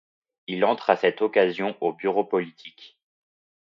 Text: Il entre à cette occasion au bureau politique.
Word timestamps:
Il 0.47 0.65
entre 0.65 0.89
à 0.89 0.95
cette 0.95 1.21
occasion 1.21 1.77
au 1.79 1.93
bureau 1.93 2.23
politique. 2.23 2.97